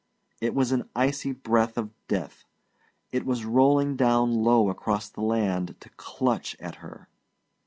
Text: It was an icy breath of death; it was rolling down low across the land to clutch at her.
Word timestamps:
It 0.41 0.55
was 0.55 0.71
an 0.71 0.89
icy 0.95 1.31
breath 1.31 1.77
of 1.77 1.91
death; 2.07 2.43
it 3.11 3.23
was 3.23 3.45
rolling 3.45 3.95
down 3.95 4.31
low 4.31 4.67
across 4.71 5.07
the 5.07 5.21
land 5.21 5.75
to 5.79 5.89
clutch 5.91 6.57
at 6.59 6.77
her. 6.77 7.07